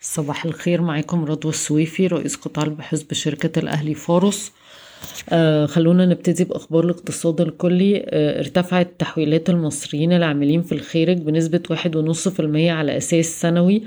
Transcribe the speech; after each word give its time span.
صباح 0.00 0.44
الخير 0.44 0.82
معاكم 0.82 1.24
رضوى 1.24 1.52
السويفي 1.52 2.06
رئيس 2.06 2.36
قطاع 2.36 2.64
البحوث 2.64 3.02
بشركة 3.02 3.58
الأهلي 3.58 3.94
فارس 3.94 4.52
آه 5.30 5.66
خلونا 5.66 6.06
نبتدي 6.06 6.44
بأخبار 6.44 6.84
الاقتصاد 6.84 7.40
الكلي. 7.40 8.02
آه 8.06 8.38
ارتفعت 8.38 8.90
تحويلات 8.98 9.50
المصريين 9.50 10.12
العاملين 10.12 10.62
في 10.62 10.72
الخارج 10.72 11.18
بنسبة 11.18 11.62
واحد 11.70 11.96
ونص 11.96 12.28
في 12.28 12.40
المية 12.40 12.72
على 12.72 12.96
أساس 12.96 13.40
سنوي 13.40 13.82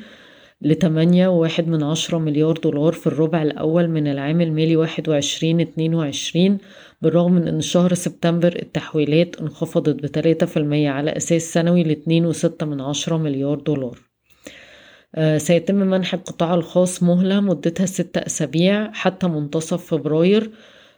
لتمانية 0.62 1.28
وواحد 1.28 1.68
من 1.68 1.84
عشرة 1.84 2.18
مليار 2.18 2.58
دولار 2.58 2.94
في 2.94 3.08
الربع 3.08 3.42
الأول 3.42 3.88
من 3.90 4.08
العام 4.08 4.42
المالي 4.42 4.76
واحد 4.76 5.10
وعشرين 5.10 5.60
اتنين 5.62 5.96
وعشرين 5.96 6.58
بالرغم 7.02 7.32
من 7.34 7.48
أن 7.48 7.62
شهر 7.62 7.94
سبتمبر 7.94 8.56
التحويلات 8.62 9.36
انخفضت 9.42 10.04
بتلاتة 10.04 10.46
في 10.46 10.58
المية 10.58 10.90
على 10.90 11.18
أساس 11.18 11.54
سنوي 11.54 11.84
لاتنين 11.84 12.26
وستة 12.26 12.66
من 12.66 12.82
عشرة 12.82 13.18
مليار 13.18 13.60
دولار. 13.60 14.13
سيتم 15.38 15.76
منح 15.76 16.14
القطاع 16.14 16.54
الخاص 16.54 17.04
مهلة 17.04 17.40
مدتها 17.40 17.86
ستة 17.86 18.20
أسابيع 18.20 18.92
حتى 18.92 19.28
منتصف 19.28 19.86
فبراير 19.86 20.52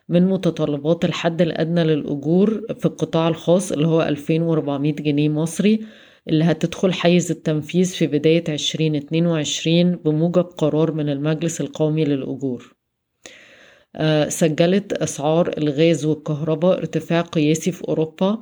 من 0.10 0.26
متطلبات 0.30 1.06
الحد 1.06 1.42
الأدنى 1.42 1.84
للأجور 1.84 2.62
في 2.80 2.86
القطاع 2.86 3.28
الخاص 3.28 3.72
اللي 3.72 3.88
هو 3.88 4.02
2400 4.02 4.94
جنيه 4.94 5.30
مصري 5.30 5.80
اللي 6.30 6.44
هتدخل 6.44 6.94
حيز 6.94 7.32
التنفيذ 7.32 7.86
في 7.86 8.08
بداية 8.08 8.44
2022 8.50 9.96
بموجب 9.96 10.44
قرار 10.44 10.92
من 10.92 11.10
المجلس 11.10 11.62
القومي 11.62 12.06
للأجور. 12.06 12.76
آه، 13.96 14.30
سجلت 14.30 14.94
أسعار 14.94 15.52
الغاز 15.58 16.06
والكهرباء 16.06 16.78
ارتفاع 16.78 17.22
قياسي 17.22 17.72
في 17.72 17.88
أوروبا 17.88 18.28
آه، 18.28 18.40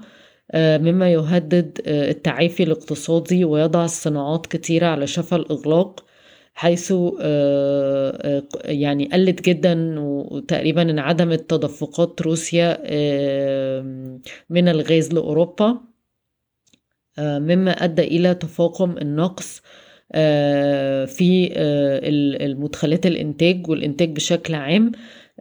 مما 0.55 1.11
يهدد 1.11 1.81
آه، 1.85 2.11
التعافي 2.11 2.63
الاقتصادي 2.63 3.45
ويضع 3.45 3.85
الصناعات 3.85 4.45
كتيرة 4.45 4.87
على 4.87 5.07
شفا 5.07 5.35
الإغلاق 5.35 6.05
حيث 6.53 6.93
آه، 7.21 8.43
يعني 8.65 9.09
قلت 9.13 9.41
جدا 9.41 9.99
وتقريبا 9.99 10.81
انعدمت 10.81 11.49
تدفقات 11.49 12.21
روسيا 12.21 12.77
من 14.49 14.67
الغاز 14.67 15.13
لأوروبا 15.13 15.77
مما 17.19 17.71
أدى 17.71 18.01
إلى 18.01 18.35
تفاقم 18.35 18.97
النقص 18.97 19.61
في 21.15 21.53
المدخلات 22.41 23.05
الإنتاج 23.05 23.69
والإنتاج 23.69 24.09
بشكل 24.09 24.55
عام. 24.55 24.91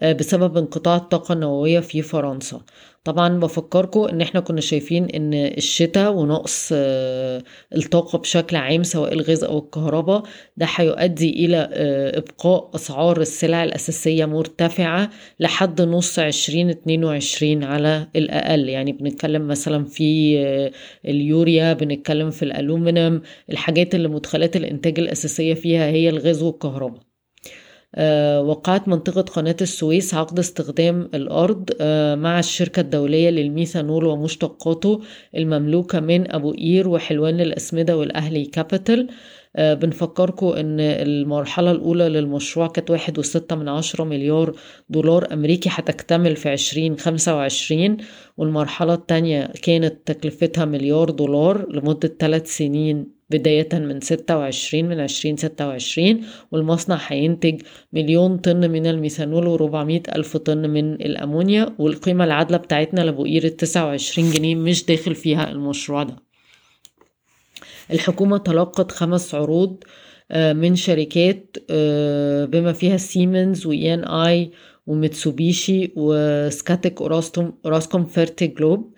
بسبب 0.03 0.57
انقطاع 0.57 0.97
الطاقة 0.97 1.33
النووية 1.33 1.81
في 1.81 2.03
فرنسا. 2.03 2.61
طبعا 3.05 3.41
بفكركم 3.41 4.01
إن 4.01 4.21
إحنا 4.21 4.41
كنا 4.41 4.61
شايفين 4.61 5.05
إن 5.05 5.35
الشتاء 5.35 6.13
ونقص 6.15 6.69
آه، 6.75 7.43
الطاقة 7.77 8.19
بشكل 8.19 8.57
عام 8.57 8.83
سواء 8.83 9.13
الغاز 9.13 9.45
أو 9.45 9.59
الكهرباء 9.59 10.23
ده 10.57 10.67
هيؤدي 10.77 11.31
إلى 11.47 11.69
آه، 11.73 12.19
إبقاء 12.19 12.71
أسعار 12.75 13.21
السلع 13.21 13.65
الأساسية 13.65 14.25
مرتفعة 14.25 15.11
لحد 15.41 15.81
نص 15.83 16.19
عشرين 16.19 16.71
اتنين 16.71 17.05
وعشرين 17.05 17.65
على 17.65 18.09
الأقل. 18.17 18.69
يعني 18.69 18.93
بنتكلم 18.93 19.49
مثلا 19.49 19.85
في 19.85 20.39
آه، 20.39 20.73
اليوريا 21.11 21.73
بنتكلم 21.73 22.31
في 22.31 22.43
الألومنيوم. 22.43 23.23
الحاجات 23.51 23.95
اللي 23.95 24.09
مدخلات 24.09 24.57
الإنتاج 24.57 24.99
الأساسية 25.01 25.55
فيها 25.55 25.87
هي 25.87 26.09
الغاز 26.09 26.43
والكهرباء. 26.43 27.01
آه، 27.01 27.12
وقعت 28.43 28.89
منطقة 28.89 29.21
قناة 29.21 29.57
السويس 29.61 30.15
عقد 30.15 30.39
استخدام 30.39 31.09
الأرض 31.15 31.71
آه، 31.81 32.15
مع 32.15 32.39
الشركة 32.39 32.81
الدولية 32.81 33.31
للميثانول 33.31 34.05
ومشتقاته 34.05 35.01
المملوكة 35.37 36.01
من 36.01 36.31
أبو 36.33 36.53
قير 36.53 36.89
وحلوان 36.89 37.37
للأسمدة 37.37 37.97
والأهلي 37.97 38.45
كابيتال. 38.45 39.09
آه، 39.57 39.75
بنفكركم 39.75 40.47
إن 40.47 40.81
المرحلة 40.81 41.71
الأولى 41.71 42.09
للمشروع 42.09 42.67
كانت 42.67 42.91
واحد 42.91 43.19
وستة 43.19 43.57
من 43.57 43.69
عشرة 43.69 44.05
مليار 44.05 44.57
دولار 44.89 45.33
أمريكي 45.33 45.69
هتكتمل 45.73 46.37
في 46.37 46.49
عشرين 46.49 46.97
خمسة 46.99 47.37
وعشرين. 47.37 47.97
والمرحلة 48.37 48.95
التانية 48.95 49.53
كانت 49.63 49.95
تكلفتها 50.07 50.65
مليار 50.65 51.11
دولار 51.11 51.73
لمدة 51.73 52.17
ثلاث 52.19 52.57
سنين. 52.57 53.22
بداية 53.33 53.69
من 53.73 54.01
ستة 54.01 54.39
وعشرين 54.39 54.89
من 54.89 55.01
عشرين 55.01 55.37
ستة 55.37 55.69
وعشرين 55.69 56.25
والمصنع 56.53 56.99
هينتج 57.07 57.63
مليون 57.93 58.37
طن 58.39 58.71
من 58.71 58.87
الميثانول 58.87 59.47
وربعمية 59.47 60.03
ألف 60.17 60.37
طن 60.37 60.71
من 60.71 60.95
الأمونيا 60.95 61.75
والقيمة 61.79 62.25
العادلة 62.25 62.57
بتاعتنا 62.59 63.03
التسعة 63.45 63.87
وعشرين 63.87 64.31
جنيه 64.31 64.55
مش 64.55 64.85
داخل 64.85 65.15
فيها 65.15 65.51
المشروع 65.51 66.03
ده. 66.03 66.17
الحكومة 67.91 68.39
تلقت 68.39 68.93
خمس 68.93 69.35
عروض 69.35 69.85
آه، 70.31 70.53
من 70.53 70.77
شركات 70.77 71.57
آه، 71.71 72.45
بما 72.45 72.73
فيها 72.73 72.97
سيمنز 72.97 73.67
وإي 73.67 73.95
ان 73.95 74.05
اي 74.05 74.51
وميتسوبيشي 74.87 75.93
وسكاتيك 75.97 77.01
وأوراسكوم 77.65 78.07
فيرتي 78.07 78.47
جلوب 78.47 78.95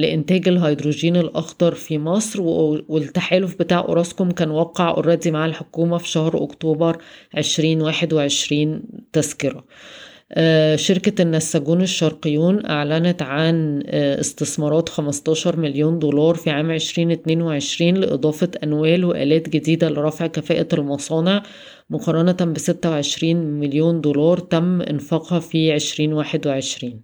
لإنتاج 0.00 0.48
الهيدروجين 0.48 1.16
الأخضر 1.16 1.74
في 1.74 1.98
مصر. 1.98 2.40
والتحالف 2.88 3.54
بتاع 3.58 3.78
أوراسكوم 3.78 4.30
كان 4.30 4.50
وقع 4.50 4.90
already 4.90 5.30
مع 5.30 5.46
الحكومة 5.46 5.98
في 5.98 6.08
شهر 6.08 6.44
أكتوبر 6.44 6.96
2021 7.36 8.82
تذكرة. 9.12 9.64
شركة 10.76 11.22
النساجون 11.22 11.82
الشرقيون 11.82 12.66
أعلنت 12.66 13.22
عن 13.22 13.82
آه، 13.86 14.20
استثمارات 14.20 14.88
15 14.88 15.56
مليون 15.56 15.98
دولار 15.98 16.34
في 16.34 16.50
عام 16.50 16.70
2022 16.70 17.94
لإضافة 17.94 18.50
أنوال 18.62 19.04
وآلات 19.04 19.48
جديدة 19.48 19.88
لرفع 19.88 20.26
كفاءة 20.26 20.68
المصانع 20.72 21.42
مقارنة 21.90 22.32
ب 22.32 22.58
26 22.58 23.36
مليون 23.36 24.00
دولار 24.00 24.38
تم 24.38 24.82
إنفاقها 24.82 25.40
في 25.40 25.74
2021 25.74 27.02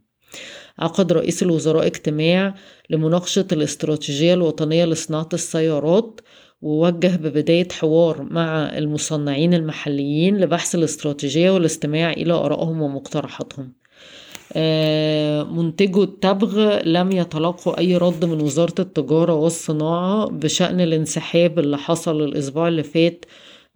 عقد 0.78 1.12
رئيس 1.12 1.42
الوزراء 1.42 1.86
اجتماع 1.86 2.54
لمناقشة 2.90 3.46
الاستراتيجية 3.52 4.34
الوطنية 4.34 4.84
لصناعة 4.84 5.28
السيارات 5.32 6.20
ووجه 6.64 7.16
ببداية 7.16 7.68
حوار 7.72 8.22
مع 8.22 8.78
المصنعين 8.78 9.54
المحليين 9.54 10.36
لبحث 10.38 10.74
الاستراتيجية 10.74 11.50
والاستماع 11.50 12.12
إلى 12.12 12.32
آرائهم 12.32 12.82
ومقترحاتهم. 12.82 13.72
آه، 14.52 15.42
منتجو 15.42 16.02
التبغ 16.02 16.80
لم 16.84 17.12
يتلقوا 17.12 17.78
أي 17.78 17.96
رد 17.96 18.24
من 18.24 18.40
وزارة 18.40 18.74
التجارة 18.78 19.34
والصناعة 19.34 20.26
بشأن 20.30 20.80
الانسحاب 20.80 21.58
اللي 21.58 21.78
حصل 21.78 22.22
الأسبوع 22.22 22.68
اللي 22.68 22.82
فات 22.82 23.24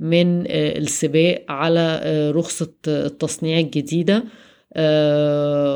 من 0.00 0.41
آه، 0.41 0.78
السباق 0.78 1.44
على 1.48 2.00
آه، 2.03 2.31
رخصة 2.31 2.72
التصنيع 2.88 3.59
الجديدة. 3.59 4.25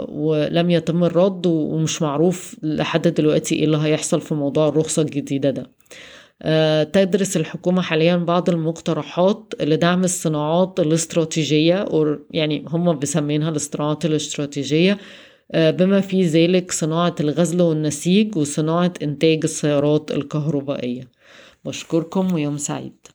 ولم 0.08 0.70
يتم 0.70 1.04
الرد 1.04 1.46
ومش 1.46 2.02
معروف 2.02 2.56
لحد 2.62 3.08
دلوقتي 3.08 3.54
إيه 3.54 3.64
اللي 3.64 3.78
هيحصل 3.78 4.20
في 4.20 4.34
موضوع 4.34 4.68
الرخصة 4.68 5.02
الجديدة 5.02 5.50
ده. 5.50 5.66
تدرس 6.92 7.36
الحكومة 7.36 7.82
حاليا 7.82 8.16
بعض 8.16 8.50
المقترحات 8.50 9.52
لدعم 9.60 10.04
الصناعات 10.04 10.80
الاستراتيجية 10.80 11.86
يعني 12.30 12.64
هم 12.68 12.98
بسمينها 12.98 13.50
الصناعات 13.50 14.04
الاستراتيجية. 14.04 14.98
آه، 15.52 15.70
بما 15.70 16.00
في 16.00 16.22
ذلك 16.22 16.72
صناعة 16.72 17.14
الغزل 17.20 17.62
والنسيج 17.62 18.36
وصناعة 18.36 18.92
إنتاج 19.02 19.40
السيارات 19.44 20.10
الكهربائية. 20.10 21.08
بشكركم 21.64 22.34
ويوم 22.34 22.56
سعيد. 22.56 23.06